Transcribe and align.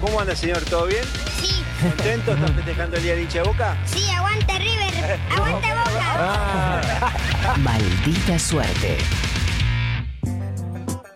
¿Cómo 0.00 0.20
anda, 0.20 0.34
señor? 0.34 0.60
¿Todo 0.64 0.86
bien? 0.86 1.04
Sí, 1.40 1.62
¿Contento? 1.82 2.32
¿Están 2.32 2.54
festejando 2.54 2.96
el 2.96 3.02
día 3.02 3.12
del 3.14 3.22
hincha 3.24 3.42
de 3.42 3.48
Boca? 3.48 3.76
sí, 3.84 4.08
aguante 4.10 4.58
River, 4.58 5.18
aguante 5.30 5.68
Boca. 5.74 7.12
Maldita 7.58 8.38
suerte. 8.38 8.96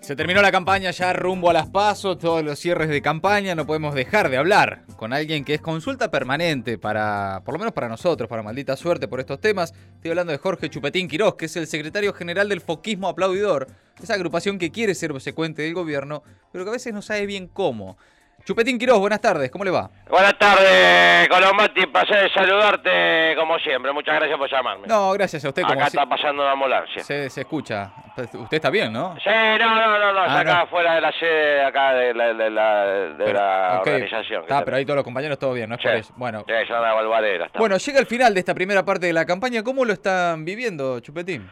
Se 0.00 0.14
terminó 0.14 0.42
la 0.42 0.52
campaña 0.52 0.90
ya 0.90 1.14
rumbo 1.14 1.48
a 1.48 1.54
las 1.54 1.66
pasos, 1.68 2.18
todos 2.18 2.44
los 2.44 2.58
cierres 2.58 2.90
de 2.90 3.00
campaña, 3.00 3.54
no 3.54 3.64
podemos 3.66 3.94
dejar 3.94 4.28
de 4.28 4.36
hablar 4.36 4.82
con 4.96 5.14
alguien 5.14 5.46
que 5.46 5.54
es 5.54 5.62
consulta 5.62 6.10
permanente 6.10 6.76
para, 6.76 7.40
por 7.42 7.54
lo 7.54 7.58
menos 7.58 7.72
para 7.72 7.88
nosotros, 7.88 8.28
para 8.28 8.42
maldita 8.42 8.76
suerte 8.76 9.08
por 9.08 9.20
estos 9.20 9.40
temas. 9.40 9.72
Estoy 9.94 10.10
hablando 10.10 10.32
de 10.32 10.38
Jorge 10.38 10.68
Chupetín 10.68 11.08
Quirós, 11.08 11.36
que 11.36 11.46
es 11.46 11.56
el 11.56 11.66
secretario 11.66 12.12
general 12.12 12.50
del 12.50 12.60
Foquismo 12.60 13.08
Aplaudidor, 13.08 13.66
esa 14.02 14.12
agrupación 14.12 14.58
que 14.58 14.70
quiere 14.70 14.94
ser 14.94 15.10
obsecuente 15.10 15.62
del 15.62 15.72
gobierno, 15.72 16.22
pero 16.52 16.64
que 16.64 16.70
a 16.70 16.74
veces 16.74 16.92
no 16.92 17.00
sabe 17.00 17.24
bien 17.24 17.48
cómo. 17.48 17.96
Chupetín 18.44 18.78
Quirós, 18.78 18.98
buenas 18.98 19.22
tardes, 19.22 19.50
¿cómo 19.50 19.64
le 19.64 19.70
va? 19.70 19.88
Buenas 20.06 20.36
tardes, 20.38 21.26
Colombati. 21.30 21.86
Placer 21.86 22.24
de 22.24 22.28
saludarte 22.28 23.34
como 23.36 23.58
siempre. 23.58 23.90
Muchas 23.90 24.16
gracias 24.16 24.36
por 24.38 24.50
llamarme. 24.50 24.86
No, 24.86 25.12
gracias 25.12 25.42
a 25.46 25.48
usted. 25.48 25.62
Como 25.62 25.72
Acá 25.80 25.88
si- 25.88 25.96
está 25.96 26.06
pasando 26.06 26.42
una 26.42 26.52
ambulancia. 26.52 27.02
Sí, 27.02 27.06
se, 27.06 27.30
se 27.30 27.40
escucha. 27.40 27.90
Usted 28.18 28.56
está 28.56 28.68
bien, 28.68 28.92
¿no? 28.92 29.14
no, 29.14 29.58
no, 29.58 29.98
no, 29.98 30.12
no. 30.12 30.20
Ah, 30.20 30.26
está 30.26 30.40
acá 30.40 30.54
no. 30.56 30.60
afuera 30.60 30.94
de 30.96 31.00
la 31.00 31.12
sede 31.12 31.64
acá 31.64 31.94
de 31.94 32.12
la, 32.12 32.34
de 32.34 32.50
la, 32.50 32.84
de 32.84 33.24
Pero, 33.24 33.32
la 33.38 33.78
ok. 33.80 33.86
organización. 33.86 34.42
Está, 34.42 34.54
está- 34.56 34.64
pero 34.66 34.76
ahí 34.76 34.84
todos 34.84 34.96
los 34.96 35.04
compañeros 35.04 35.38
todo 35.38 35.54
bien, 35.54 35.70
no 35.70 35.76
es 35.76 35.80
Sí. 35.80 35.88
por 35.88 35.96
eso. 35.96 36.12
Bueno, 36.16 36.44
Sí. 36.46 37.58
Bueno, 37.58 37.76
llega 37.78 37.98
el 37.98 38.06
final 38.06 38.34
de 38.34 38.40
esta 38.40 38.52
primera 38.54 38.84
parte 38.84 39.06
de 39.06 39.14
la 39.14 39.24
campaña. 39.24 39.62
¿Cómo 39.62 39.86
lo 39.86 39.94
están 39.94 40.44
viviendo, 40.44 41.00
Chupetín? 41.00 41.50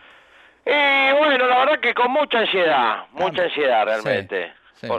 Eh, 0.67 1.15
bueno, 1.19 1.47
la 1.48 1.59
verdad 1.61 1.81
que 1.81 1.95
con 1.95 2.11
mucha 2.12 2.41
ansiedad. 2.41 3.06
Mucha 3.12 3.43
Ah, 3.43 3.45
ansiedad 3.47 3.84
realmente. 3.87 4.53
Sí. 4.75 4.87
Sí. 4.87 4.87
Sí. 4.89 4.93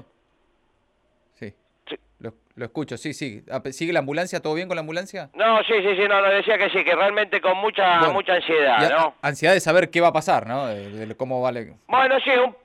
Lo, 2.55 2.66
escucho, 2.66 2.98
sí, 2.98 3.13
sí. 3.13 3.43
Ah, 3.52 3.62
¿Sigue 3.71 3.93
la 3.93 3.99
ambulancia? 3.99 4.39
¿Todo 4.41 4.53
bien 4.53 4.67
con 4.67 4.75
la 4.75 4.81
ambulancia? 4.81 5.30
No, 5.34 5.63
sí, 5.63 5.73
sí, 5.82 5.96
sí, 5.96 6.07
no, 6.07 6.21
no, 6.21 6.29
decía 6.29 6.57
que 6.57 6.70
sí, 6.70 6.84
que 6.84 6.95
realmente 6.95 7.41
con 7.41 7.57
mucha 7.57 7.99
Bueno, 7.99 8.13
mucha 8.13 8.34
ansiedad, 8.34 8.90
¿no? 8.90 9.15
Ansiedad 9.21 9.54
de 9.54 9.60
saber 9.60 9.90
qué 9.90 10.01
va 10.01 10.10
a 10.10 10.13
pasar, 10.13 10.48
¿no? 10.48 10.68
De, 10.68 11.07
de 11.07 11.15
cómo 11.15 11.41
vale. 11.41 11.73
Bueno, 11.87 12.20
sí, 12.23 12.29
un, 12.32 12.55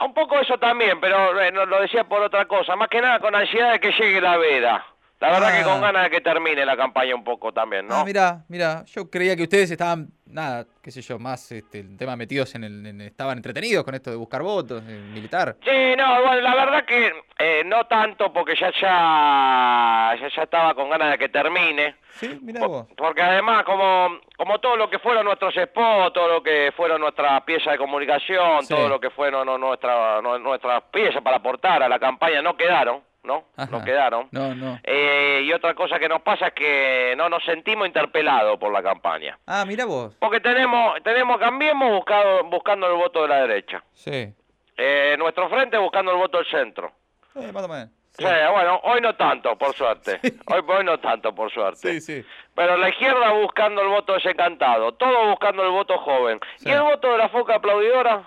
un 0.00 0.14
poco 0.14 0.38
eso 0.38 0.58
también, 0.58 1.00
pero 1.00 1.40
eh, 1.40 1.52
no, 1.52 1.66
lo 1.66 1.80
decía 1.80 2.04
por 2.04 2.22
otra 2.22 2.46
cosa. 2.46 2.76
Más 2.76 2.88
que 2.88 3.00
nada 3.00 3.20
con 3.20 3.34
ansiedad 3.34 3.72
de 3.72 3.80
que 3.80 3.92
llegue 3.92 4.20
la 4.20 4.36
veda. 4.36 4.86
La 5.20 5.30
verdad 5.30 5.50
Ah. 5.54 5.58
que 5.58 5.64
con 5.64 5.80
ganas 5.80 6.02
de 6.04 6.10
que 6.10 6.20
termine 6.20 6.66
la 6.66 6.76
campaña 6.76 7.14
un 7.14 7.24
poco 7.24 7.52
también, 7.52 7.86
¿no? 7.86 7.94
Ah, 7.94 8.04
mira, 8.04 8.44
mira. 8.48 8.84
Yo 8.86 9.08
creía 9.10 9.34
que 9.36 9.44
ustedes 9.44 9.70
estaban, 9.70 10.08
nada, 10.26 10.66
qué 10.82 10.90
sé 10.90 11.00
yo, 11.00 11.18
más 11.18 11.50
este, 11.52 11.80
el 11.80 11.96
tema 11.96 12.14
metidos 12.16 12.54
en 12.56 12.64
el. 12.64 12.86
en- 12.86 13.00
estaban 13.00 13.38
entretenidos 13.38 13.84
con 13.84 13.94
esto 13.94 14.10
de 14.10 14.16
buscar 14.16 14.42
votos, 14.42 14.82
eh, 14.86 15.00
militar. 15.12 15.56
Sí, 15.64 15.94
no, 15.96 16.22
bueno, 16.22 16.40
la 16.42 16.54
verdad 16.54 16.84
que 16.84 17.12
eh, 17.38 17.62
no 17.64 17.86
tanto 17.86 18.32
porque 18.32 18.54
ya, 18.60 18.70
ya 18.82 20.16
ya 20.20 20.28
ya 20.28 20.42
estaba 20.42 20.74
con 20.74 20.90
ganas 20.90 21.12
de 21.12 21.18
que 21.18 21.28
termine. 21.28 21.96
Sí, 22.10 22.38
mira 22.42 22.66
vos. 22.66 22.86
Porque 22.96 23.22
además, 23.22 23.64
como, 23.64 24.18
como 24.36 24.58
todo 24.60 24.76
lo 24.76 24.88
que 24.90 24.98
fueron 24.98 25.24
nuestros 25.24 25.54
spots, 25.54 26.12
todo 26.12 26.28
lo 26.28 26.42
que 26.42 26.72
fueron 26.76 27.00
nuestras 27.00 27.42
piezas 27.42 27.72
de 27.72 27.78
comunicación, 27.78 28.62
Sí. 28.62 28.74
todo 28.74 28.88
lo 28.88 29.00
que 29.00 29.10
fueron 29.10 29.46
no, 29.46 29.58
nuestra, 29.58 30.20
no- 30.22 30.38
nuestras 30.38 30.82
piezas 30.92 31.22
para 31.22 31.38
aportar 31.38 31.82
a 31.82 31.88
la 31.88 31.98
campaña, 31.98 32.42
no 32.42 32.56
quedaron, 32.56 33.00
¿no? 33.24 33.44
Ajá. 33.56 33.70
No 33.70 33.84
quedaron. 33.84 34.28
No, 34.30 34.54
no. 34.54 34.78
Eh, 34.84 35.40
y 35.44 35.52
otra 35.52 35.74
cosa 35.74 35.98
que 35.98 36.08
nos 36.08 36.22
pasa 36.22 36.48
es 36.48 36.52
que 36.54 37.14
no 37.16 37.28
nos 37.28 37.42
sentimos 37.44 37.86
interpelados 37.86 38.58
por 38.58 38.72
la 38.72 38.82
campaña. 38.82 39.38
Ah, 39.46 39.64
mira 39.66 39.84
vos. 39.84 40.14
Porque 40.20 40.40
tenemos, 40.40 41.02
tenemos 41.02 41.38
Cambiemos 41.38 41.90
buscado, 41.90 42.44
buscando 42.44 42.86
el 42.86 42.94
voto 42.94 43.22
de 43.22 43.28
la 43.28 43.40
derecha. 43.46 43.82
Sí. 43.92 44.32
Eh, 44.76 45.16
nuestro 45.18 45.48
frente 45.48 45.76
buscando 45.78 46.12
el 46.12 46.18
voto 46.18 46.38
del 46.38 46.46
centro. 46.46 46.92
Eh, 47.34 47.50
más 47.52 47.64
o 47.64 47.68
menos. 47.68 47.90
Sí, 48.16 48.24
bueno, 48.24 48.80
hoy 48.84 49.00
no 49.00 49.16
tanto, 49.16 49.58
por 49.58 49.74
suerte. 49.74 50.20
Hoy, 50.46 50.62
hoy 50.68 50.84
no 50.84 51.00
tanto, 51.00 51.34
por 51.34 51.50
suerte. 51.50 51.94
Sí, 51.94 52.00
sí. 52.00 52.24
Pero 52.54 52.76
la 52.76 52.88
izquierda 52.88 53.32
buscando 53.32 53.82
el 53.82 53.88
voto 53.88 54.12
desencantado, 54.12 54.94
todo 54.94 55.30
buscando 55.30 55.64
el 55.64 55.70
voto 55.70 55.98
joven. 55.98 56.38
Sí. 56.58 56.68
¿Y 56.68 56.72
el 56.72 56.82
voto 56.82 57.10
de 57.10 57.18
la 57.18 57.28
foca 57.28 57.56
aplaudidora? 57.56 58.22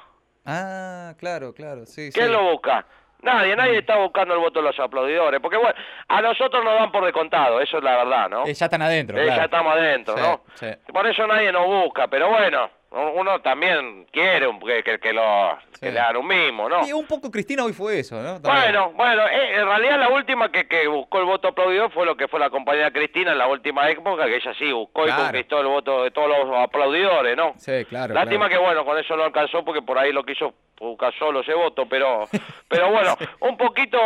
Ah, 0.45 1.13
claro, 1.17 1.53
claro, 1.53 1.85
sí, 1.85 2.09
¿Quién 2.13 2.27
sí. 2.27 2.31
lo 2.31 2.51
busca? 2.51 2.85
Nadie, 3.21 3.55
nadie 3.55 3.79
está 3.79 3.97
buscando 3.97 4.33
el 4.35 4.39
voto 4.39 4.59
de 4.61 4.67
los 4.67 4.79
aplaudidores. 4.79 5.39
Porque 5.41 5.57
bueno, 5.57 5.73
a 6.07 6.21
nosotros 6.21 6.63
nos 6.63 6.75
dan 6.79 6.91
por 6.91 7.03
descontado, 7.03 7.59
eso 7.59 7.77
es 7.79 7.83
la 7.83 7.97
verdad, 7.97 8.29
¿no? 8.29 8.45
Eh, 8.45 8.53
ya 8.53 8.65
están 8.65 8.81
adentro, 8.81 9.17
Eh, 9.17 9.23
claro. 9.23 9.37
Ya 9.39 9.45
estamos 9.45 9.73
adentro, 9.73 10.15
Sí, 10.15 10.21
¿no? 10.23 10.41
sí. 10.53 10.67
Por 10.93 11.07
eso 11.07 11.25
nadie 11.27 11.51
nos 11.51 11.65
busca, 11.65 12.07
pero 12.07 12.29
bueno, 12.29 12.69
uno 12.91 13.41
también 13.41 14.05
quiere 14.11 14.47
un- 14.47 14.59
que, 14.59 14.81
que, 14.83 14.99
que 14.99 15.13
lo, 15.13 15.57
que 15.79 15.87
Sí. 15.87 15.91
le 15.91 15.99
hagan 15.99 16.17
un 16.17 16.27
mimo, 16.27 16.67
¿no? 16.69 16.87
Y 16.87 16.93
un 16.93 17.05
poco 17.05 17.29
Cristina 17.29 17.63
hoy 17.63 17.73
fue 17.73 17.99
eso, 17.99 18.15
¿no? 18.21 18.41
También. 18.41 18.63
Bueno, 18.63 18.91
bueno, 18.95 19.27
eh, 19.27 19.55
en 19.59 19.65
realidad 19.65 19.99
la 19.99 20.09
última 20.09 20.51
que, 20.51 20.67
que 20.67 20.87
buscó 20.87 21.19
el 21.19 21.25
voto 21.25 21.49
aplaudidor 21.49 21.91
fue 21.91 22.05
lo 22.05 22.15
que 22.17 22.27
fue 22.27 22.39
la 22.39 22.49
compañera 22.49 22.89
Cristina 22.91 23.31
en 23.33 23.37
la 23.37 23.47
última 23.47 23.87
época, 23.89 24.25
que 24.25 24.37
ella 24.37 24.53
sí 24.57 24.71
buscó 24.71 25.07
y 25.07 25.11
conquistó 25.11 25.59
el 25.59 25.67
voto 25.67 26.03
de 26.03 26.11
todos 26.11 26.29
los 26.29 26.57
aplaudidores, 26.57 27.35
¿no? 27.37 27.53
Sí, 27.57 27.85
claro. 27.85 28.13
Lástima 28.13 28.47
claro. 28.47 28.61
que 28.61 28.65
bueno, 28.67 28.85
con 28.85 28.97
eso 28.97 29.15
no 29.15 29.23
alcanzó 29.23 29.63
porque 29.63 29.81
por 29.81 29.97
ahí 29.99 30.11
lo 30.11 30.23
quiso 30.23 30.53
buscar 30.79 31.13
solo 31.17 31.41
ese 31.41 31.53
voto, 31.53 31.87
pero 31.89 32.25
pero 32.67 32.89
bueno, 32.91 33.15
un 33.41 33.57
poquito 33.57 33.97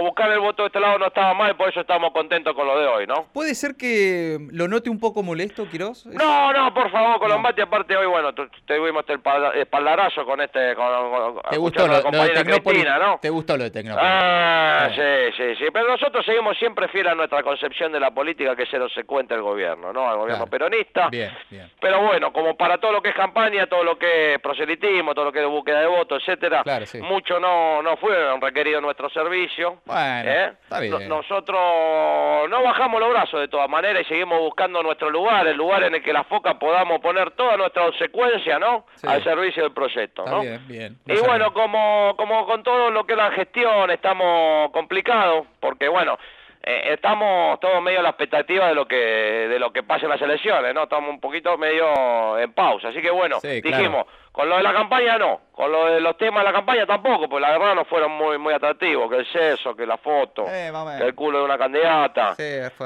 buscar 0.00 0.30
el 0.32 0.40
voto 0.40 0.62
de 0.62 0.66
este 0.68 0.80
lado 0.80 0.98
no 0.98 1.06
estaba 1.06 1.32
mal, 1.34 1.56
por 1.56 1.68
eso 1.68 1.80
estamos 1.80 2.10
contentos 2.12 2.54
con 2.54 2.66
lo 2.66 2.78
de 2.78 2.86
hoy, 2.86 3.06
¿no? 3.06 3.26
¿Puede 3.46 3.54
ser 3.54 3.76
que 3.76 4.38
lo 4.50 4.66
note 4.66 4.90
un 4.90 4.98
poco 4.98 5.22
molesto, 5.22 5.68
Quirós? 5.70 6.04
No, 6.06 6.52
no, 6.52 6.74
por 6.74 6.90
favor, 6.90 7.20
Colombati, 7.20 7.60
aparte 7.60 7.96
hoy, 7.96 8.08
bueno, 8.08 8.34
tu- 8.34 8.48
tuvimos 8.64 9.02
este 9.02 9.12
espalda- 9.14 9.52
espaldarazo 9.54 10.26
con 10.26 10.40
este, 10.40 10.74
con, 10.74 10.84
con- 11.12 11.42
¿Te 11.48 11.56
gustó 11.56 11.86
lo, 11.86 11.94
de 11.94 12.02
compañera 12.02 12.34
Tecnópolis? 12.42 12.82
Cristina, 12.82 12.98
¿no? 12.98 13.18
¿Te 13.22 13.30
gustó 13.30 13.56
lo 13.56 13.62
de 13.62 13.70
Tecnópolis? 13.70 14.10
Ah, 14.12 14.88
sí, 14.92 15.32
sí, 15.36 15.54
sí. 15.60 15.64
Pero 15.72 15.86
nosotros 15.86 16.26
seguimos 16.26 16.58
siempre 16.58 16.88
fieles 16.88 17.12
a 17.12 17.14
nuestra 17.14 17.44
concepción 17.44 17.92
de 17.92 18.00
la 18.00 18.10
política, 18.10 18.56
que 18.56 18.64
es 18.64 18.68
cero 18.68 18.88
secuente 18.92 19.32
el 19.34 19.42
gobierno, 19.42 19.92
¿no? 19.92 20.08
Al 20.10 20.16
gobierno 20.16 20.46
Claro. 20.46 20.50
peronista. 20.50 21.08
Bien, 21.08 21.30
bien. 21.48 21.70
Pero 21.80 22.00
bueno, 22.02 22.32
como 22.32 22.56
para 22.56 22.78
todo 22.78 22.90
lo 22.90 23.00
que 23.00 23.10
es 23.10 23.14
campaña, 23.14 23.68
todo 23.68 23.84
lo 23.84 23.96
que 23.96 24.34
es 24.34 24.40
proselitismo, 24.40 25.14
todo 25.14 25.26
lo 25.26 25.32
que 25.32 25.38
es 25.44 25.46
búsqueda 25.48 25.78
de 25.82 25.86
votos, 25.86 26.20
etcétera, 26.20 26.64
Claro, 26.64 26.84
sí. 26.84 27.00
mucho 27.00 27.38
no, 27.38 27.80
no 27.80 27.96
fueron 27.98 28.40
requeridos 28.40 28.82
nuestro 28.82 29.08
servicio. 29.10 29.82
Bueno, 29.84 30.30
¿eh? 30.32 30.52
está 30.64 30.80
bien. 30.80 30.90
No- 31.08 31.18
nosotros 31.22 32.50
no 32.50 32.62
bajamos 32.64 32.98
los 33.00 33.10
brazos 33.10 33.35
de 33.38 33.48
todas 33.48 33.68
maneras 33.68 34.02
y 34.02 34.04
seguimos 34.06 34.38
buscando 34.40 34.82
nuestro 34.82 35.10
lugar, 35.10 35.46
el 35.46 35.56
lugar 35.56 35.82
en 35.84 35.94
el 35.94 36.02
que 36.02 36.12
la 36.12 36.24
foca 36.24 36.58
podamos 36.58 37.00
poner 37.00 37.30
toda 37.32 37.56
nuestra 37.56 37.90
secuencia, 37.98 38.58
¿no? 38.58 38.86
Sí. 38.96 39.06
Al 39.06 39.22
servicio 39.22 39.62
del 39.62 39.72
proyecto, 39.72 40.24
Está 40.24 40.36
¿no? 40.36 40.42
bien, 40.42 40.66
bien. 40.66 40.98
Y 41.06 41.18
bueno, 41.20 41.52
como, 41.52 42.14
como 42.16 42.46
con 42.46 42.62
todo 42.62 42.90
lo 42.90 43.04
que 43.04 43.12
es 43.12 43.18
la 43.18 43.30
gestión 43.32 43.90
estamos 43.90 44.70
complicados, 44.72 45.46
porque 45.60 45.88
bueno, 45.88 46.18
eh, 46.68 46.94
estamos 46.94 47.60
todos 47.60 47.80
medio 47.80 48.00
a 48.00 48.02
la 48.02 48.08
expectativa 48.08 48.66
de 48.66 48.74
lo 48.74 48.86
que 48.88 48.96
de 48.96 49.58
lo 49.60 49.72
que 49.72 49.84
pase 49.84 50.04
en 50.06 50.10
las 50.10 50.20
elecciones, 50.20 50.74
¿no? 50.74 50.82
Estamos 50.82 51.08
un 51.10 51.20
poquito 51.20 51.56
medio 51.56 52.36
en 52.38 52.52
pausa, 52.52 52.88
así 52.88 53.00
que 53.00 53.10
bueno, 53.10 53.38
Sí, 53.40 53.62
claro. 53.62 53.76
dijimos, 53.76 54.06
con 54.32 54.48
lo 54.48 54.56
de 54.56 54.62
la 54.64 54.72
campaña 54.72 55.16
no, 55.16 55.40
con 55.52 55.70
lo 55.70 55.86
de 55.86 56.00
los 56.00 56.16
temas 56.18 56.40
de 56.40 56.50
la 56.50 56.52
campaña 56.52 56.84
tampoco, 56.84 57.28
pues 57.28 57.40
la 57.40 57.52
verdad 57.52 57.74
no 57.76 57.84
fueron 57.84 58.10
muy 58.12 58.36
muy 58.36 58.52
atractivos, 58.52 59.08
que 59.08 59.18
el 59.18 59.26
sexo, 59.32 59.76
que 59.76 59.86
la 59.86 59.96
foto, 59.96 60.44
Eh, 60.48 60.72
que 60.98 61.04
el 61.04 61.14
culo 61.14 61.38
de 61.38 61.44
una 61.44 61.56
candidata, 61.56 62.34
Sí, 62.34 62.42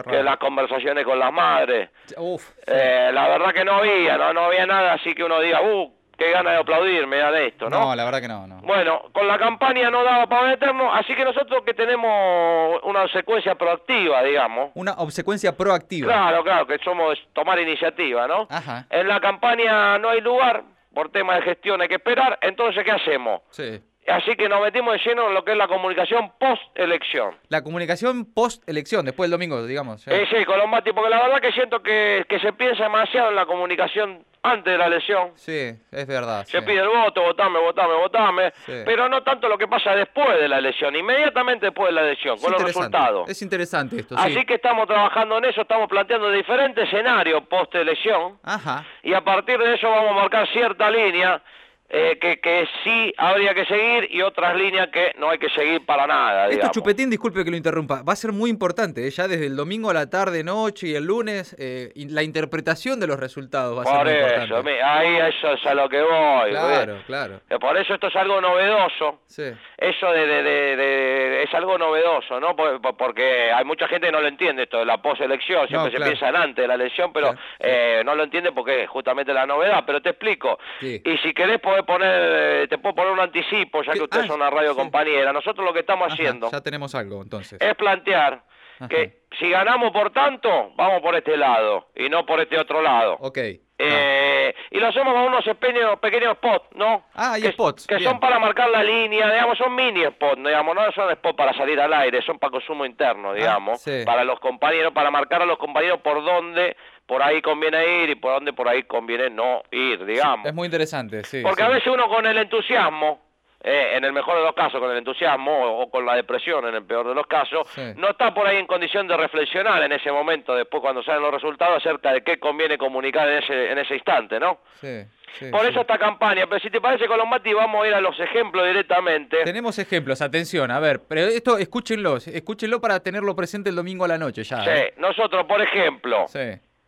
que 0.08 0.22
las 0.22 0.36
conversaciones 0.36 1.04
con 1.04 1.18
las 1.18 1.32
madres. 1.32 1.88
Uf, 2.18 2.42
sí. 2.42 2.64
Eh, 2.66 3.10
la 3.14 3.28
verdad 3.28 3.52
que 3.54 3.64
no 3.64 3.76
había, 3.76 4.18
no, 4.18 4.32
no 4.34 4.40
había 4.44 4.66
nada 4.66 4.92
así 4.92 5.14
que 5.14 5.24
uno 5.24 5.40
diga, 5.40 5.62
uh, 5.62 5.90
qué 6.20 6.30
ganas 6.32 6.52
de 6.52 6.58
aplaudir, 6.58 7.06
me 7.06 7.16
da 7.16 7.30
de 7.30 7.46
esto, 7.46 7.70
no, 7.70 7.96
la 7.96 8.04
verdad 8.04 8.20
que 8.20 8.28
no, 8.28 8.46
no. 8.46 8.60
bueno, 8.60 9.04
con 9.12 9.26
la 9.26 9.38
campaña 9.38 9.90
no 9.90 10.04
daba 10.04 10.26
para 10.26 10.48
meternos, 10.48 10.90
así 10.92 11.14
que 11.14 11.24
nosotros 11.24 11.62
que 11.64 11.72
tenemos 11.72 12.78
una 12.82 13.08
secuencia 13.08 13.54
proactiva, 13.54 14.22
digamos. 14.22 14.70
Una 14.74 14.92
obsecuencia 14.92 15.56
proactiva. 15.56 16.12
Claro, 16.12 16.44
claro, 16.44 16.66
que 16.66 16.76
somos 16.84 17.18
tomar 17.32 17.58
iniciativa, 17.58 18.26
¿no? 18.26 18.46
Ajá. 18.50 18.86
En 18.90 19.08
la 19.08 19.18
campaña 19.18 19.98
no 19.98 20.10
hay 20.10 20.20
lugar, 20.20 20.62
por 20.92 21.10
tema 21.10 21.36
de 21.36 21.42
gestión 21.42 21.80
hay 21.80 21.88
que 21.88 21.94
esperar, 21.94 22.38
entonces 22.42 22.84
¿qué 22.84 22.90
hacemos? 22.90 23.40
Sí. 23.50 23.80
Así 24.10 24.34
que 24.36 24.48
nos 24.48 24.60
metimos 24.60 24.92
de 24.94 24.98
lleno 25.08 25.28
en 25.28 25.34
lo 25.34 25.44
que 25.44 25.52
es 25.52 25.56
la 25.58 25.68
comunicación 25.68 26.32
post-elección. 26.38 27.34
La 27.48 27.62
comunicación 27.62 28.24
post-elección, 28.26 29.04
después 29.04 29.26
del 29.30 29.32
domingo, 29.38 29.64
digamos. 29.66 30.02
sí. 30.02 30.10
Eh, 30.12 30.26
sí, 30.30 30.44
Colombati, 30.44 30.92
porque 30.92 31.10
la 31.10 31.22
verdad 31.22 31.40
que 31.40 31.52
siento 31.52 31.82
que, 31.82 32.24
que 32.28 32.38
se 32.40 32.52
piensa 32.52 32.84
demasiado 32.84 33.30
en 33.30 33.36
la 33.36 33.46
comunicación 33.46 34.24
antes 34.42 34.72
de 34.72 34.78
la 34.78 34.86
elección. 34.86 35.32
Sí, 35.34 35.70
es 35.92 36.06
verdad. 36.06 36.44
Se 36.46 36.60
sí. 36.60 36.64
pide 36.66 36.80
el 36.80 36.88
voto, 36.88 37.22
votame, 37.22 37.58
votame, 37.60 37.94
votame, 37.94 38.52
Sí. 38.64 38.72
pero 38.86 39.06
no 39.08 39.22
tanto 39.22 39.48
lo 39.48 39.58
que 39.58 39.68
pasa 39.68 39.94
después 39.94 40.40
de 40.40 40.48
la 40.48 40.58
elección, 40.58 40.96
inmediatamente 40.96 41.66
después 41.66 41.88
de 41.88 41.92
la 41.92 42.00
elección, 42.02 42.36
Es 42.36 42.42
con 42.42 42.52
los 42.52 42.62
resultados. 42.62 43.28
Es 43.28 43.42
interesante 43.42 43.96
esto, 44.00 44.14
Así 44.18 44.34
sí. 44.34 44.44
que 44.46 44.54
estamos 44.54 44.86
trabajando 44.86 45.36
en 45.38 45.44
eso, 45.44 45.60
estamos 45.60 45.88
planteando 45.90 46.30
diferentes 46.30 46.84
escenarios 46.88 47.42
post-elección 47.48 48.38
Ajá. 48.42 48.84
y 49.02 49.12
a 49.12 49.20
partir 49.22 49.58
de 49.58 49.74
eso 49.74 49.90
vamos 49.90 50.12
a 50.12 50.14
marcar 50.14 50.48
cierta 50.48 50.90
línea 50.90 51.42
eh, 51.90 52.18
que, 52.20 52.38
que 52.40 52.66
sí 52.84 53.12
habría 53.16 53.54
que 53.54 53.64
seguir 53.66 54.08
y 54.10 54.22
otras 54.22 54.56
líneas 54.56 54.88
que 54.88 55.12
no 55.18 55.28
hay 55.30 55.38
que 55.38 55.48
seguir 55.50 55.84
para 55.84 56.06
nada. 56.06 56.44
Esto, 56.44 56.50
digamos. 56.54 56.72
Chupetín, 56.74 57.10
disculpe 57.10 57.44
que 57.44 57.50
lo 57.50 57.56
interrumpa, 57.56 58.02
va 58.02 58.12
a 58.12 58.16
ser 58.16 58.32
muy 58.32 58.48
importante, 58.50 59.06
¿eh? 59.06 59.10
ya 59.10 59.26
desde 59.28 59.46
el 59.46 59.56
domingo 59.56 59.90
a 59.90 59.94
la 59.94 60.08
tarde, 60.08 60.44
noche 60.44 60.88
y 60.88 60.94
el 60.94 61.04
lunes, 61.04 61.54
eh, 61.58 61.92
la 62.08 62.22
interpretación 62.22 63.00
de 63.00 63.06
los 63.06 63.18
resultados 63.18 63.76
va 63.76 63.82
a 63.82 63.84
ser 63.84 64.04
muy 64.04 64.12
eso, 64.14 64.44
importante. 64.44 64.82
ahí 64.82 65.16
eso 65.34 65.52
es 65.52 65.66
a 65.66 65.74
lo 65.74 65.88
que 65.88 66.00
voy. 66.00 66.50
Claro, 66.50 66.94
¿ves? 66.94 67.04
claro. 67.06 67.40
Eh, 67.50 67.58
Por 67.58 67.76
eso 67.76 67.94
esto 67.94 68.06
es 68.06 68.16
algo 68.16 68.40
novedoso. 68.40 69.20
Sí. 69.26 69.44
Eso 69.78 70.12
de, 70.12 70.26
de- 70.26 70.42
de- 70.42 70.76
de- 70.76 71.42
es 71.42 71.54
algo 71.54 71.76
novedoso, 71.78 72.38
¿no? 72.40 72.54
Por- 72.56 72.80
por- 72.80 72.96
Porque 72.96 73.50
hay 73.52 73.64
mucha 73.64 73.88
gente 73.88 74.06
que 74.06 74.12
no 74.12 74.20
lo 74.20 74.28
entiende 74.28 74.64
esto 74.64 74.78
de 74.78 74.84
la 74.84 75.00
poselección, 75.02 75.66
siempre 75.68 75.86
No, 75.86 75.90
se 75.90 75.96
claro. 75.96 76.10
piensa 76.12 76.28
en 76.28 76.36
antes 76.36 76.62
de 76.62 76.68
la 76.68 76.74
elección, 76.74 77.12
pero 77.12 77.28
Claro, 77.28 77.38
sí. 77.38 77.56
eh, 77.60 78.02
no 78.04 78.14
lo 78.14 78.22
entiende 78.24 78.52
porque 78.52 78.84
es 78.84 78.88
justamente 78.90 79.32
la 79.32 79.46
novedad. 79.46 79.82
Pero 79.86 80.00
te 80.02 80.10
explico. 80.10 80.58
Sí. 80.80 81.00
Y 81.04 81.16
si 81.18 81.32
querés 81.32 81.58
podés 81.82 81.98
poner, 82.00 82.62
eh, 82.62 82.68
te 82.68 82.78
puedo 82.78 82.94
poner 82.94 83.12
un 83.12 83.20
anticipo, 83.20 83.82
ya 83.82 83.92
que 83.92 84.02
ustedes 84.02 84.24
Ah, 84.24 84.28
son 84.28 84.36
una 84.40 84.50
radio 84.50 84.70
sí. 84.70 84.76
compañera. 84.76 85.32
Nosotros 85.32 85.64
lo 85.66 85.72
que 85.72 85.80
estamos 85.80 86.06
Ajá, 86.06 86.14
haciendo 86.14 86.50
ya 86.50 86.60
tenemos 86.60 86.94
algo, 86.94 87.22
entonces. 87.22 87.60
es 87.60 87.74
plantear 87.76 88.42
Ajá. 88.80 88.88
que 88.88 89.20
si 89.38 89.48
ganamos 89.50 89.92
por 89.92 90.10
tanto, 90.12 90.72
vamos 90.74 91.00
por 91.02 91.14
este 91.14 91.36
lado 91.36 91.88
y 91.94 92.08
no 92.08 92.24
por 92.26 92.40
este 92.40 92.58
otro 92.58 92.82
lado. 92.82 93.16
Ok. 93.20 93.38
Eh, 93.82 94.54
y 94.72 94.78
lo 94.78 94.88
hacemos 94.88 95.14
con 95.14 95.22
unos 95.22 95.42
pequeños, 95.58 95.98
pequeños 96.00 96.34
spots, 96.34 96.66
¿no? 96.74 97.04
Ah, 97.14 97.32
hay 97.34 97.42
que, 97.42 97.52
spots, 97.52 97.86
Que 97.86 97.96
bien. 97.96 98.10
son 98.10 98.20
para 98.20 98.38
marcar 98.38 98.68
la 98.68 98.82
línea, 98.84 99.30
digamos, 99.30 99.56
son 99.56 99.74
mini 99.74 100.04
spots, 100.04 100.36
digamos, 100.36 100.74
no 100.74 100.92
son 100.92 101.10
spots 101.14 101.34
para 101.36 101.54
salir 101.54 101.80
al 101.80 101.92
aire, 101.94 102.20
son 102.22 102.38
para 102.38 102.50
consumo 102.50 102.84
interno, 102.84 103.32
digamos, 103.32 103.74
Ah, 103.86 103.90
sí. 103.90 104.04
para 104.04 104.24
los 104.24 104.38
compañeros, 104.40 104.92
para 104.92 105.10
marcar 105.10 105.40
a 105.42 105.46
los 105.46 105.56
compañeros 105.58 106.00
por 106.02 106.22
dónde 106.22 106.76
por 107.06 107.22
ahí 107.22 107.40
conviene 107.40 108.02
ir 108.04 108.10
y 108.10 108.14
por 108.16 108.34
dónde 108.34 108.52
por 108.52 108.68
ahí 108.68 108.82
conviene 108.82 109.30
no 109.30 109.62
ir, 109.72 110.04
digamos. 110.04 110.46
Es 110.46 110.54
muy 110.54 110.66
interesante, 110.66 111.24
sí. 111.24 111.40
Porque 111.42 111.62
sí. 111.62 111.66
a 111.66 111.72
veces 111.72 111.86
uno 111.92 112.06
con 112.08 112.26
el 112.26 112.36
entusiasmo, 112.36 113.18
eh, 113.62 113.92
en 113.94 114.04
el 114.04 114.12
mejor 114.12 114.36
de 114.38 114.44
los 114.44 114.54
casos 114.54 114.80
con 114.80 114.90
el 114.90 114.96
entusiasmo 114.98 115.80
o, 115.82 115.90
con 115.90 116.06
la 116.06 116.14
depresión 116.16 116.66
en 116.66 116.74
el 116.74 116.84
peor 116.84 117.06
de 117.08 117.14
los 117.14 117.26
casos, 117.26 117.68
Sí. 117.68 117.82
no 117.96 118.10
está 118.10 118.32
por 118.32 118.46
ahí 118.46 118.56
en 118.56 118.66
condición 118.66 119.06
de 119.06 119.16
reflexionar 119.16 119.82
en 119.82 119.92
ese 119.92 120.10
momento, 120.10 120.54
después 120.54 120.80
cuando 120.80 121.02
salen 121.02 121.22
los 121.22 121.32
resultados, 121.32 121.76
acerca 121.76 122.12
de 122.12 122.22
qué 122.22 122.38
conviene 122.38 122.78
comunicar 122.78 123.28
en 123.28 123.42
ese, 123.42 123.70
en 123.72 123.78
ese 123.78 123.94
instante, 123.94 124.40
¿no? 124.40 124.60
Sí, 124.80 125.02
sí, 125.38 125.50
Por 125.50 125.60
sí. 125.60 125.66
eso 125.68 125.80
esta 125.82 125.98
campaña, 125.98 126.46
pero 126.46 126.58
si 126.60 126.70
te 126.70 126.80
parece 126.80 127.06
Colombati 127.06 127.52
vamos 127.52 127.84
a 127.84 127.88
ir 127.88 127.94
a 127.94 128.00
los 128.00 128.18
ejemplos 128.18 128.66
directamente. 128.66 129.44
Tenemos 129.44 129.78
ejemplos, 129.78 130.22
atención, 130.22 130.70
a 130.70 130.80
ver, 130.80 131.00
pero 131.08 131.22
esto 131.22 131.58
escúchenlo, 131.58 132.16
escúchenlo 132.16 132.80
para 132.80 133.00
tenerlo 133.00 133.36
presente 133.36 133.68
el 133.70 133.76
domingo 133.76 134.04
a 134.04 134.08
la 134.08 134.16
noche 134.18 134.42
ya. 134.42 134.62
Sí, 134.64 134.70
¿eh? 134.70 134.94
nosotros, 134.96 135.44
por 135.46 135.60
ejemplo, 135.60 136.26
Sí. 136.28 136.38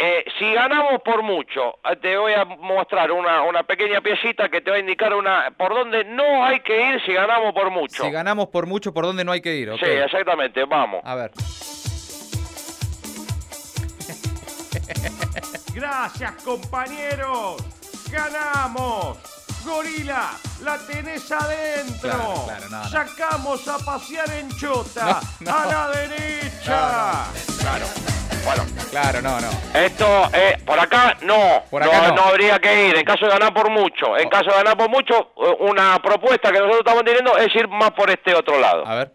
Eh, 0.04 0.24
si 0.36 0.52
ganamos 0.52 1.00
por 1.04 1.22
mucho, 1.22 1.78
eh, 1.88 1.94
te 1.94 2.16
voy 2.16 2.32
a 2.32 2.44
mostrar 2.44 3.12
una, 3.12 3.42
una 3.42 3.62
pequeña 3.62 4.00
piecita 4.00 4.48
que 4.48 4.60
te 4.60 4.68
va 4.68 4.76
a 4.76 4.80
indicar 4.80 5.14
una 5.14 5.52
por 5.56 5.72
dónde 5.72 6.02
no 6.02 6.44
hay 6.44 6.58
que 6.58 6.88
ir 6.88 7.00
si 7.06 7.12
ganamos 7.12 7.54
por 7.54 7.70
mucho. 7.70 8.02
Si 8.02 8.10
ganamos 8.10 8.48
por 8.48 8.66
mucho, 8.66 8.92
¿por 8.92 9.04
dónde 9.04 9.24
no 9.24 9.30
hay 9.30 9.40
que 9.40 9.54
ir? 9.54 9.70
ok. 9.70 9.78
Sí, 9.78 9.86
exactamente, 9.86 10.64
vamos. 10.64 11.02
A 11.04 11.14
ver. 11.14 11.30
Gracias, 15.72 16.32
compañeros. 16.42 17.62
Ganamos. 18.10 19.18
Gorila, 19.64 20.30
la 20.64 20.78
tenés 20.78 21.30
adentro. 21.30 22.10
Claro, 22.10 22.42
claro, 22.44 22.68
no, 22.70 22.82
no. 22.82 22.88
Sacamos 22.88 23.68
a 23.68 23.78
pasear 23.78 24.28
en 24.32 24.50
Chota. 24.56 25.20
No, 25.40 25.52
no. 25.52 25.58
A 25.58 25.66
la 25.66 25.88
derecha. 25.90 27.26
Claro. 27.60 28.11
Bueno, 28.44 28.62
Claro, 28.90 29.22
no, 29.22 29.40
no. 29.40 29.48
esto, 29.78 30.04
eh, 30.34 30.58
por 30.66 30.78
acá 30.78 31.16
no. 31.22 31.62
Por 31.70 31.82
acá 31.82 32.12
no. 32.12 32.22
habría 32.22 32.58
que 32.58 32.88
ir, 32.88 32.96
en 32.96 33.04
caso 33.04 33.24
de 33.26 33.30
ganar 33.32 33.54
por 33.54 33.70
mucho. 33.70 34.16
En 34.18 34.28
caso 34.28 34.50
de 34.50 34.56
ganar 34.56 34.76
por 34.76 34.90
mucho, 34.90 35.14
eh, 35.36 35.56
una 35.60 35.98
propuesta 36.02 36.50
que 36.50 36.58
nosotros 36.58 36.80
estamos 36.80 37.04
teniendo 37.04 37.36
es 37.38 37.54
ir 37.54 37.68
más 37.68 37.92
por 37.92 38.10
este 38.10 38.34
otro 38.34 38.58
lado. 38.58 38.86
A 38.86 38.94
ver. 38.96 39.12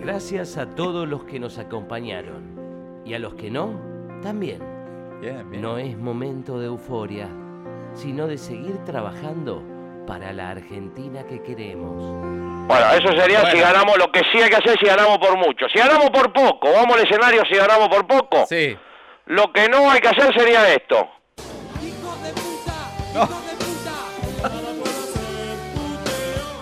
Gracias 0.00 0.58
a 0.58 0.66
todos 0.74 1.08
los 1.08 1.24
que 1.24 1.38
nos 1.38 1.58
acompañaron. 1.58 3.02
Y 3.04 3.14
a 3.14 3.18
los 3.18 3.34
que 3.34 3.50
no, 3.50 3.80
también. 4.22 4.60
Bien, 5.20 5.48
bien. 5.50 5.62
No 5.62 5.78
es 5.78 5.96
momento 5.96 6.58
de 6.58 6.66
euforia, 6.66 7.28
sino 7.94 8.26
de 8.26 8.36
seguir 8.38 8.78
trabajando 8.84 9.62
para 10.06 10.32
la 10.32 10.50
Argentina 10.50 11.24
que 11.26 11.42
queremos. 11.42 12.66
Bueno, 12.66 12.90
eso 12.92 13.08
sería 13.20 13.50
si 13.50 13.58
ganamos 13.58 13.98
lo 13.98 14.10
que 14.10 14.20
sí 14.32 14.40
hay 14.40 14.50
que 14.50 14.56
hacer 14.56 14.78
si 14.78 14.86
ganamos 14.86 15.18
por 15.18 15.36
mucho. 15.36 15.66
Si 15.72 15.78
ganamos 15.78 16.10
por 16.10 16.32
poco, 16.32 16.72
vamos 16.72 16.96
al 16.96 17.04
escenario 17.06 17.42
si 17.50 17.56
ganamos 17.56 17.88
por 17.88 18.06
poco. 18.06 18.46
Sí. 18.48 18.76
Lo 19.26 19.52
que 19.52 19.68
no 19.68 19.90
hay 19.90 20.00
que 20.00 20.08
hacer 20.08 20.32
sería 20.36 20.72
esto. 20.72 21.08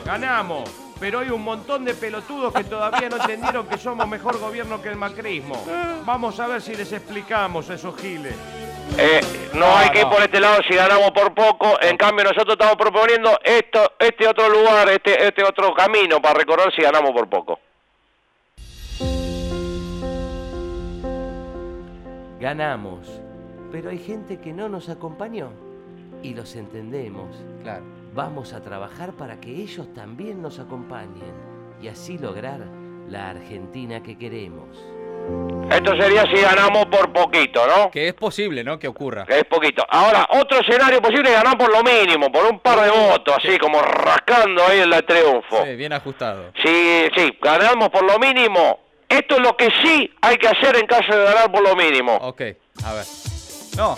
Ganamos. 0.04 0.68
Pero 0.98 1.20
hay 1.20 1.30
un 1.30 1.42
montón 1.42 1.86
de 1.86 1.94
pelotudos 1.94 2.52
que 2.52 2.64
todavía 2.64 3.08
no 3.08 3.16
entendieron 3.16 3.66
que 3.66 3.78
somos 3.78 4.06
mejor 4.06 4.38
gobierno 4.38 4.82
que 4.82 4.90
el 4.90 4.96
macrismo. 4.96 5.64
Vamos 6.04 6.38
a 6.40 6.46
ver 6.46 6.60
si 6.60 6.74
les 6.74 6.92
explicamos 6.92 7.70
a 7.70 7.74
esos 7.74 7.98
giles. 7.98 8.34
Eh, 8.98 9.20
no, 9.54 9.60
No, 9.60 9.76
hay 9.76 9.90
que 9.90 9.98
ir 10.00 10.04
no. 10.04 10.10
por 10.10 10.22
este 10.22 10.40
lado 10.40 10.60
si 10.68 10.74
ganamos 10.74 11.10
por 11.12 11.34
poco. 11.34 11.80
En 11.80 11.96
cambio, 11.96 12.24
nosotros 12.24 12.52
estamos 12.52 12.76
proponiendo 12.76 13.38
esto, 13.42 13.92
este 13.98 14.26
otro 14.28 14.48
lugar, 14.48 14.88
este, 14.88 15.26
este 15.26 15.42
otro 15.44 15.72
camino 15.74 16.20
para 16.20 16.34
recorrer 16.34 16.72
si 16.74 16.82
ganamos 16.82 17.12
por 17.12 17.28
poco. 17.28 17.58
Ganamos. 22.40 23.20
Pero 23.70 23.90
hay 23.90 23.98
gente 23.98 24.38
que 24.40 24.52
no 24.52 24.68
nos 24.68 24.88
acompañó. 24.88 25.50
Y 26.22 26.34
los 26.34 26.54
entendemos. 26.56 27.34
Claro. 27.62 27.84
Vamos 28.14 28.52
a 28.52 28.62
trabajar 28.62 29.12
para 29.12 29.40
que 29.40 29.50
ellos 29.50 29.92
también 29.94 30.42
nos 30.42 30.58
acompañen 30.58 31.32
y 31.80 31.88
así 31.88 32.18
lograr 32.18 32.60
la 33.08 33.30
Argentina 33.30 34.02
que 34.02 34.18
queremos. 34.18 34.68
Esto 35.70 35.96
sería 35.96 36.24
si 36.24 36.40
ganamos 36.40 36.86
por 36.86 37.12
poquito, 37.12 37.64
¿no? 37.66 37.90
Que 37.92 38.08
es 38.08 38.14
posible, 38.14 38.64
¿no? 38.64 38.78
Que 38.78 38.88
ocurra. 38.88 39.24
Que 39.24 39.38
es 39.38 39.44
poquito. 39.44 39.84
Ahora, 39.88 40.26
otro 40.30 40.58
escenario 40.58 41.00
posible 41.00 41.30
es 41.30 41.36
ganar 41.36 41.56
por 41.56 41.70
lo 41.70 41.82
mínimo, 41.84 42.30
por 42.32 42.44
un 42.44 42.58
par 42.58 42.80
de 42.80 42.90
votos, 42.90 43.36
así 43.38 43.56
como 43.56 43.80
rascando 43.80 44.64
ahí 44.66 44.80
el 44.80 44.90
triunfo. 45.06 45.64
Sí, 45.64 45.76
bien 45.76 45.92
ajustado. 45.92 46.52
Sí, 46.62 47.08
sí, 47.16 47.38
ganamos 47.40 47.88
por 47.90 48.04
lo 48.04 48.18
mínimo. 48.18 48.80
Esto 49.08 49.36
es 49.36 49.40
lo 49.42 49.56
que 49.56 49.68
sí 49.82 50.12
hay 50.20 50.36
que 50.36 50.48
hacer 50.48 50.76
en 50.76 50.86
caso 50.86 51.16
de 51.16 51.24
ganar 51.24 51.50
por 51.52 51.62
lo 51.62 51.76
mínimo. 51.76 52.16
Ok, 52.16 52.42
a 52.84 52.92
ver. 52.92 53.04
No, 53.76 53.96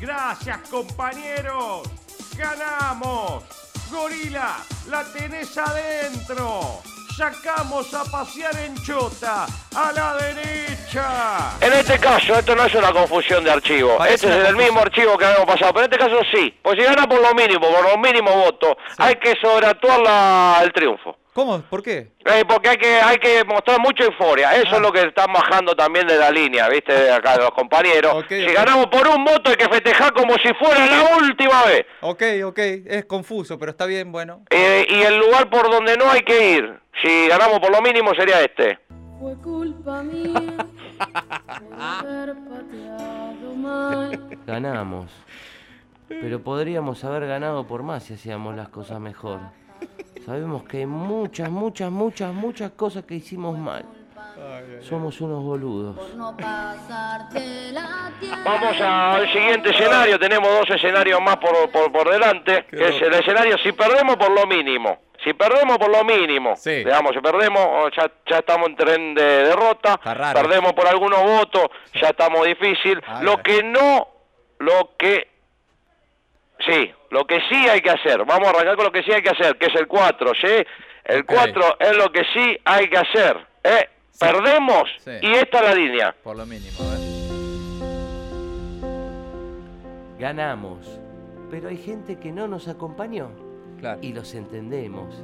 Gracias, 0.00 0.58
compañeros. 0.70 1.88
Ganamos. 2.36 3.42
Gorila, 3.90 4.56
la 4.88 5.04
tenés 5.12 5.56
adentro. 5.58 6.80
Sacamos 7.16 7.94
a 7.94 8.04
pasear 8.04 8.54
en 8.58 8.74
Chota. 8.82 9.46
A 9.74 9.90
la 9.92 10.14
derecha. 10.16 11.52
En 11.62 11.72
este 11.72 11.98
caso, 11.98 12.38
esto 12.38 12.54
no 12.54 12.64
es 12.64 12.74
una 12.74 12.92
confusión 12.92 13.42
de 13.42 13.50
archivo. 13.52 13.96
Parece 13.96 14.26
Este 14.26 14.42
es 14.42 14.48
el 14.48 14.56
mismo 14.56 14.80
archivo 14.80 15.16
que 15.16 15.24
habíamos 15.24 15.46
pasado, 15.46 15.72
pero 15.72 15.86
en 15.86 15.92
este 15.92 16.04
caso 16.04 16.20
sí. 16.30 16.54
Pues 16.62 16.76
si 16.78 16.84
gana 16.84 17.08
por 17.08 17.20
lo 17.22 17.32
mínimo, 17.34 17.68
por 17.72 17.82
los 17.84 17.96
mínimos 17.98 18.34
votos, 18.34 18.76
hay 18.98 19.16
que 19.16 19.34
sobreactuar 19.40 20.00
la- 20.00 20.60
el 20.62 20.72
triunfo. 20.74 21.16
¿Cómo? 21.36 21.60
¿Por 21.60 21.82
qué? 21.82 22.12
Eh, 22.24 22.44
porque 22.48 22.70
hay 22.70 22.76
que 22.78 22.88
hay 23.00 23.18
que 23.18 23.44
mostrar 23.44 23.78
mucha 23.78 24.04
euforia. 24.04 24.52
Eso 24.56 24.70
Ah. 24.72 24.76
es 24.76 24.80
lo 24.80 24.90
que 24.90 25.02
están 25.02 25.30
bajando 25.32 25.74
también 25.76 26.06
de 26.06 26.16
la 26.16 26.30
línea, 26.30 26.66
¿viste? 26.70 26.92
De 26.92 27.12
acá 27.12 27.32
de 27.36 27.42
los 27.44 27.50
compañeros. 27.50 28.24
Si 28.28 28.46
ganamos 28.46 28.86
por 28.86 29.06
un 29.06 29.22
voto 29.22 29.50
hay 29.50 29.56
que 29.56 29.68
festejar 29.68 30.12
como 30.14 30.34
si 30.38 30.48
fuera 30.54 30.86
la 30.86 31.16
última 31.18 31.64
vez. 31.66 31.84
Ok, 32.00 32.22
ok, 32.46 32.58
es 32.86 33.04
confuso, 33.04 33.58
pero 33.58 33.70
está 33.72 33.84
bien, 33.84 34.10
bueno. 34.10 34.40
Eh, 34.50 34.86
y 34.88 35.02
el 35.02 35.18
lugar 35.18 35.50
por 35.50 35.70
donde 35.70 35.96
no 35.98 36.10
hay 36.10 36.22
que 36.22 36.52
ir, 36.56 36.80
si 37.02 37.28
ganamos 37.28 37.60
por 37.60 37.70
lo 37.70 37.82
mínimo, 37.82 38.14
sería 38.14 38.40
este. 38.40 38.78
Fue 39.20 39.34
culpa 39.42 40.02
mía 40.02 40.32
por 40.98 41.80
haber 41.80 42.34
pateado 42.48 43.54
mal. 43.56 44.38
Ganamos. 44.46 45.10
Pero 46.08 46.40
podríamos 46.40 47.04
haber 47.04 47.26
ganado 47.26 47.66
por 47.66 47.82
más 47.82 48.04
si 48.04 48.14
hacíamos 48.14 48.54
las 48.56 48.68
cosas 48.70 49.00
mejor. 49.00 49.40
Sabemos 50.26 50.64
que 50.64 50.78
hay 50.78 50.86
muchas, 50.86 51.48
muchas, 51.48 51.88
muchas, 51.88 52.34
muchas 52.34 52.72
cosas 52.72 53.04
que 53.04 53.14
hicimos 53.14 53.56
mal. 53.56 53.84
Somos 54.80 55.20
unos 55.20 55.44
boludos. 55.44 55.96
Vamos 58.44 58.80
al 58.80 59.32
siguiente 59.32 59.70
escenario. 59.70 60.18
Tenemos 60.18 60.48
dos 60.48 60.68
escenarios 60.70 61.20
más 61.20 61.36
por, 61.36 61.70
por, 61.70 61.92
por 61.92 62.10
delante. 62.10 62.66
Que 62.68 62.88
es 62.88 63.02
el 63.02 63.14
escenario 63.14 63.56
si 63.58 63.70
perdemos 63.70 64.16
por 64.16 64.32
lo 64.32 64.46
mínimo. 64.48 64.98
Si 65.22 65.32
perdemos 65.32 65.78
por 65.78 65.90
lo 65.90 66.02
mínimo. 66.02 66.56
Sí. 66.56 66.78
Digamos, 66.78 67.12
si 67.12 67.20
perdemos, 67.20 67.60
oh, 67.64 67.88
ya, 67.96 68.10
ya 68.28 68.38
estamos 68.38 68.68
en 68.68 68.76
tren 68.76 69.14
de 69.14 69.22
derrota. 69.22 69.96
Perdemos 70.34 70.72
por 70.72 70.88
algunos 70.88 71.22
votos, 71.22 71.68
ya 71.94 72.08
estamos 72.08 72.44
difícil. 72.46 73.00
Lo 73.22 73.40
que 73.42 73.62
no, 73.62 74.08
lo 74.58 74.96
que... 74.98 75.35
Sí, 76.66 76.90
lo 77.10 77.26
que 77.26 77.38
sí 77.48 77.68
hay 77.68 77.80
que 77.80 77.90
hacer. 77.90 78.24
Vamos 78.24 78.48
a 78.48 78.50
arrancar 78.50 78.76
con 78.76 78.84
lo 78.86 78.92
que 78.92 79.02
sí 79.02 79.12
hay 79.12 79.22
que 79.22 79.30
hacer, 79.30 79.56
que 79.56 79.66
es 79.66 79.74
el 79.76 79.86
4, 79.86 80.32
¿sí? 80.40 80.64
El 81.04 81.20
Ok. 81.20 81.26
4 81.34 81.76
es 81.80 81.96
lo 81.96 82.10
que 82.10 82.22
sí 82.34 82.56
hay 82.64 82.88
que 82.88 82.96
hacer. 82.98 83.46
¿eh? 83.62 83.88
Perdemos 84.18 84.84
Sí. 85.04 85.10
y 85.22 85.32
esta 85.34 85.58
es 85.60 85.64
la 85.64 85.74
línea. 85.74 86.14
Por 86.22 86.36
lo 86.36 86.46
mínimo, 86.46 86.78
a 86.80 86.90
ver. 86.90 87.06
Ganamos, 90.18 90.98
pero 91.50 91.68
hay 91.68 91.76
gente 91.76 92.18
que 92.18 92.32
no 92.32 92.48
nos 92.48 92.68
acompañó 92.68 93.30
Claro. 93.78 93.98
y 94.02 94.12
los 94.14 94.34
entendemos. 94.34 95.14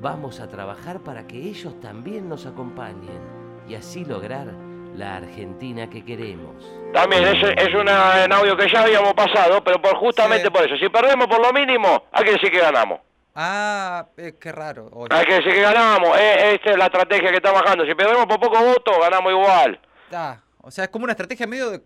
Vamos 0.00 0.40
a 0.40 0.48
trabajar 0.48 1.00
para 1.00 1.26
que 1.26 1.36
ellos 1.36 1.78
también 1.80 2.28
nos 2.28 2.46
acompañen 2.46 3.20
y 3.68 3.74
así 3.74 4.04
lograr 4.04 4.48
la 4.94 5.16
Argentina 5.16 5.88
que 5.90 6.04
queremos. 6.04 6.64
También 6.92 7.24
es, 7.24 7.42
es 7.56 7.74
una, 7.74 8.24
un 8.26 8.32
audio 8.32 8.56
que 8.56 8.68
ya 8.72 8.82
habíamos 8.82 9.12
pasado, 9.14 9.62
pero 9.64 9.80
por 9.82 9.96
justamente 9.96 10.44
Sí. 10.44 10.50
por 10.50 10.64
eso. 10.64 10.76
Si 10.76 10.88
perdemos 10.88 11.26
por 11.26 11.40
lo 11.44 11.52
mínimo, 11.52 12.04
hay 12.12 12.24
que 12.24 12.32
decir 12.32 12.50
que 12.50 12.60
ganamos. 12.60 13.00
Ah, 13.34 14.06
eh, 14.16 14.34
qué 14.40 14.52
raro. 14.52 14.88
Oye. 14.92 15.08
Hay 15.10 15.24
que 15.26 15.34
decir 15.34 15.52
que 15.52 15.60
ganamos. 15.62 16.16
Eh, 16.16 16.54
esta 16.54 16.70
es 16.70 16.78
la 16.78 16.86
estrategia 16.86 17.30
que 17.30 17.36
está 17.36 17.50
bajando. 17.50 17.84
Si 17.84 17.94
perdemos 17.94 18.26
por 18.26 18.38
poco 18.38 18.62
voto, 18.62 18.92
ganamos 19.00 19.32
igual. 19.32 19.80
Ah, 20.12 20.36
o 20.62 20.70
sea, 20.70 20.84
es 20.84 20.90
como 20.90 21.02
una 21.04 21.12
estrategia 21.14 21.46
medio 21.48 21.70
de, 21.70 21.80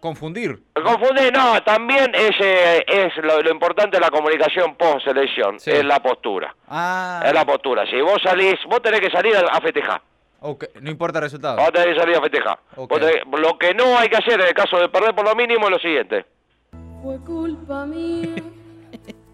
confundir. 0.00 0.62
Me 0.74 0.82
confundí, 0.82 1.30
no, 1.32 1.62
también 1.62 2.10
es, 2.14 2.32
eh, 2.40 2.84
es 2.86 3.16
lo, 3.22 3.40
lo 3.42 3.50
importante 3.50 3.96
de 3.98 4.00
la 4.00 4.10
comunicación 4.10 4.74
post-selección, 4.76 5.60
Sí. 5.60 5.70
es 5.70 5.84
la 5.84 6.00
postura. 6.02 6.54
Ah, 6.68 7.22
Es 7.26 7.32
la 7.34 7.44
postura. 7.44 7.84
Si 7.86 8.00
vos 8.00 8.18
salís, 8.22 8.54
vos 8.68 8.80
tenés 8.82 9.00
que 9.00 9.10
salir 9.10 9.36
a, 9.36 9.40
a 9.40 9.60
festejar. 9.60 10.00
Ok, 10.46 10.64
no 10.80 10.90
importa 10.90 11.18
el 11.18 11.24
resultado. 11.24 11.56
Vos 11.56 11.72
tenés 11.72 11.94
que 11.94 12.00
salir 12.00 12.16
a 12.16 12.20
festejar. 12.20 12.58
Ok. 12.76 12.90
Vos 12.90 13.00
tenés- 13.00 13.40
lo 13.40 13.58
que 13.58 13.74
no 13.74 13.98
hay 13.98 14.08
que 14.08 14.16
hacer 14.16 14.40
en 14.40 14.46
el 14.48 14.54
caso 14.54 14.78
de 14.78 14.88
perder 14.88 15.14
por 15.14 15.24
lo 15.24 15.34
mínimo 15.34 15.64
es 15.66 15.70
lo 15.72 15.78
siguiente. 15.78 16.26
Fue 17.02 17.18
culpa 17.20 17.84
mía 17.86 18.34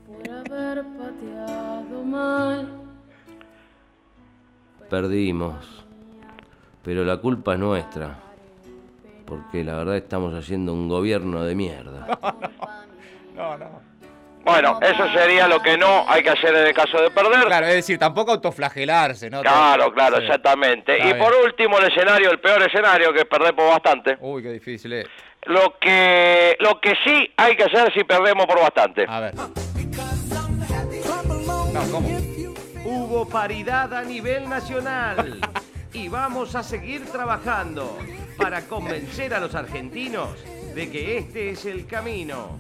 por 0.07 0.31
haber 0.31 0.85
pateado 0.99 2.03
mal. 2.05 2.77
Perdimos, 4.89 5.85
pero 6.85 7.05
la 7.05 7.19
culpa 7.19 7.53
es 7.55 7.61
nuestra, 7.61 8.19
porque 9.25 9.63
la 9.63 9.77
verdad 9.77 9.97
estamos 9.97 10.35
haciendo 10.35 10.73
un 10.73 10.89
gobierno 10.89 11.45
de 11.45 11.55
mierda. 11.55 12.07
No, 13.37 13.57
no. 13.57 13.67
Bueno, 14.45 14.79
eso 14.81 15.07
sería 15.13 15.47
lo 15.47 15.61
que 15.61 15.77
no 15.77 16.05
hay 16.09 16.23
que 16.23 16.31
hacer 16.31 16.55
en 16.55 16.67
el 16.69 16.75
caso 16.75 17.01
de 17.01 17.11
perder. 17.11 17.45
Claro, 17.47 17.67
es 17.67 17.75
decir, 17.75 17.99
tampoco 17.99 18.33
autoflagelarse, 18.33 19.29
¿no? 19.31 19.43
Claro, 19.43 19.93
claro, 19.93 20.17
Sí. 20.17 20.25
exactamente. 20.25 20.93
Está 20.97 21.05
y 21.09 21.13
bien. 21.13 21.19
por 21.19 21.35
último, 21.45 21.79
el 21.79 21.87
escenario, 21.93 22.31
el 22.31 22.41
peor 22.41 22.63
escenario, 22.63 23.13
que 23.13 23.21
es 23.21 23.27
perder 23.27 23.55
por 23.55 23.69
bastante. 23.69 24.17
Uy, 24.21 24.43
qué 24.43 24.53
difícil 24.53 24.93
es. 24.95 25.07
Lo 25.45 25.79
que, 25.79 26.57
lo 26.61 26.81
que 26.81 26.95
sí 27.05 27.31
hay 27.37 27.57
que 27.57 27.65
hacer 27.65 27.93
si 27.93 28.05
perdemos 28.05 28.47
por 28.47 28.61
bastante. 28.61 29.05
A 29.09 29.21
ver. 29.21 29.35
No, 29.35 29.51
¿cómo? 31.93 32.09
Hubo 32.85 33.29
paridad 33.29 33.93
a 33.95 34.03
nivel 34.03 34.49
nacional 34.49 35.39
y 35.93 36.09
vamos 36.09 36.55
a 36.57 36.63
seguir 36.63 37.05
trabajando 37.11 37.99
para 38.37 38.63
convencer 38.63 39.35
a 39.35 39.41
los 39.41 39.55
argentinos 39.55 40.31
de 40.75 40.91
que 40.91 41.19
este 41.19 41.51
es 41.51 41.65
el 41.67 41.87
camino. 41.87 42.59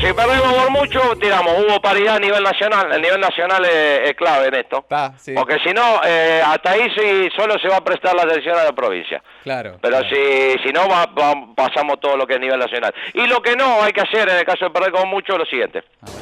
Si 0.00 0.12
perdemos 0.12 0.52
por 0.54 0.70
mucho, 0.70 1.00
tiramos. 1.20 1.54
Hubo 1.58 1.80
paridad 1.80 2.16
a 2.16 2.18
nivel 2.18 2.42
nacional. 2.42 2.92
El 2.92 3.02
nivel 3.02 3.20
nacional 3.20 3.64
es, 3.64 4.10
es 4.10 4.14
clave 4.16 4.48
en 4.48 4.54
esto. 4.54 4.84
Sí. 5.18 5.32
Porque 5.34 5.58
si 5.64 5.72
no, 5.72 6.00
eh, 6.04 6.42
hasta 6.44 6.72
ahí 6.72 6.88
sí 6.96 7.28
solo 7.36 7.58
se 7.58 7.68
va 7.68 7.76
a 7.76 7.84
prestar 7.84 8.14
la 8.14 8.22
atención 8.22 8.58
a 8.58 8.64
la 8.64 8.72
provincia. 8.72 9.22
Claro. 9.42 9.76
Pero 9.80 9.98
claro. 9.98 10.08
si, 10.14 10.58
si 10.62 10.72
no, 10.72 10.88
va- 10.88 11.06
va- 11.06 11.54
pasamos 11.54 12.00
todo 12.00 12.16
lo 12.16 12.26
que 12.26 12.34
es 12.34 12.40
nivel 12.40 12.58
nacional. 12.58 12.94
Y 13.12 13.26
lo 13.26 13.40
que 13.42 13.54
no 13.56 13.82
hay 13.82 13.92
que 13.92 14.00
hacer 14.00 14.28
en 14.28 14.36
el 14.36 14.44
caso 14.44 14.64
de 14.66 14.70
perder 14.70 14.92
como 14.92 15.06
mucho 15.06 15.32
es 15.34 15.38
lo 15.38 15.46
siguiente. 15.46 15.82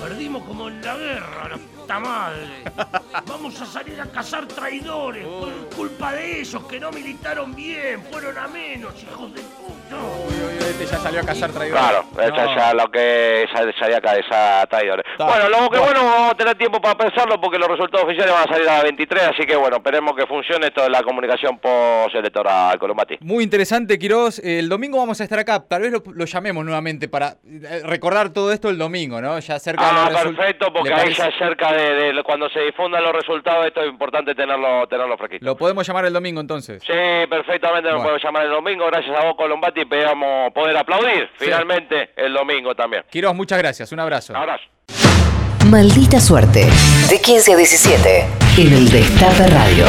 Perdimos 0.00 0.42
como 0.44 0.68
en 0.68 0.82
la 0.82 0.96
guerra, 0.96 1.51
puta 1.92 2.00
madre. 2.00 2.46
Vamos 3.26 3.60
a 3.60 3.66
salir 3.66 4.00
a 4.00 4.06
cazar 4.06 4.46
traidores 4.46 5.24
por 5.26 5.52
culpa 5.76 6.12
de 6.12 6.40
ellos 6.40 6.64
que 6.64 6.80
no 6.80 6.90
militaron 6.90 7.54
bien, 7.54 8.02
fueron 8.10 8.36
a 8.38 8.48
menos, 8.48 8.94
hijos 9.02 9.34
de 9.34 9.40
puta. 9.42 9.96
Uy, 9.96 10.34
uy, 10.34 10.56
uy, 10.58 10.58
este 10.70 10.86
ya 10.86 10.98
salió 10.98 11.20
a 11.20 11.24
cazar 11.24 11.50
traidores. 11.52 11.82
Claro, 11.82 12.04
esta 12.18 12.44
No. 12.46 12.56
ya 12.56 12.74
lo 12.74 12.90
que 12.90 13.44
sal- 13.52 13.74
salía 13.78 13.98
acá, 13.98 14.14
esa 14.16 14.66
traidores. 14.68 15.04
Está. 15.12 15.26
Bueno, 15.26 15.48
lo 15.48 15.68
que 15.70 15.78
Bueno. 15.78 16.00
vamos 16.04 16.32
a 16.32 16.34
tener 16.34 16.56
tiempo 16.56 16.80
para 16.80 16.96
pensarlo 16.96 17.40
porque 17.40 17.58
los 17.58 17.68
resultados 17.68 18.06
oficiales 18.06 18.32
van 18.32 18.48
a 18.48 18.52
salir 18.52 18.68
a 18.68 18.74
las 18.74 18.82
23, 18.84 19.22
así 19.24 19.46
que 19.46 19.56
bueno, 19.56 19.76
esperemos 19.76 20.14
que 20.16 20.26
funcione 20.26 20.66
esto 20.68 20.82
de 20.82 20.90
la 20.90 21.02
comunicación 21.02 21.58
post-electoral, 21.58 22.78
Colombati. 22.78 23.18
Muy 23.20 23.44
interesante, 23.44 23.98
Quiroz. 23.98 24.38
El 24.38 24.68
domingo 24.68 24.98
vamos 24.98 25.20
a 25.20 25.24
estar 25.24 25.38
acá. 25.38 25.60
Tal 25.60 25.82
vez 25.82 25.92
lo, 25.92 26.02
lo 26.12 26.24
llamemos 26.24 26.64
nuevamente 26.64 27.08
para 27.08 27.36
eh, 27.46 27.82
recordar 27.84 28.30
todo 28.30 28.50
esto 28.52 28.70
el 28.70 28.78
domingo, 28.78 29.20
¿no? 29.20 29.38
Ya 29.38 29.58
cerca 29.58 29.82
Ah, 29.84 30.06
de 30.08 30.12
los 30.12 30.22
resul- 30.22 30.36
perfecto, 30.36 30.72
porque 30.72 30.88
¿Le 30.90 30.94
ahí 30.94 31.14
ya 31.14 31.30
cerca 31.38 31.72
de, 31.72 31.81
de 31.82 32.22
cuando 32.22 32.48
se 32.50 32.60
difundan 32.60 33.02
los 33.02 33.12
resultados, 33.12 33.66
esto 33.66 33.80
es 33.82 33.88
importante 33.88 34.34
tenerlo, 34.34 34.86
tenerlo 34.88 35.16
fresquito. 35.18 35.44
Lo 35.44 35.56
podemos 35.56 35.86
llamar 35.86 36.04
el 36.06 36.12
domingo 36.12 36.40
entonces. 36.40 36.82
Sí, 36.86 36.92
perfectamente, 37.28 37.88
Bueno. 37.88 38.02
podemos 38.02 38.22
llamar 38.22 38.44
el 38.46 38.50
domingo, 38.52 38.86
gracias 38.86 39.16
a 39.16 39.24
vos, 39.24 39.34
Colombati, 39.36 39.80
esperamos 39.80 40.52
poder 40.52 40.76
aplaudir 40.76 41.28
Sí. 41.38 41.44
finalmente 41.46 42.10
el 42.16 42.32
domingo 42.32 42.74
también. 42.74 43.04
Quiroz, 43.10 43.34
muchas 43.34 43.58
gracias. 43.58 43.92
Un 43.92 44.00
abrazo. 44.00 44.36
Abrazo. 44.36 44.64
Maldita 45.70 46.20
suerte. 46.20 46.66
De 47.08 47.20
15 47.20 47.52
a 47.52 47.56
17. 47.56 48.26
En 48.58 48.72
el 48.72 48.90
Destape 48.90 49.46
Radio. 49.48 49.86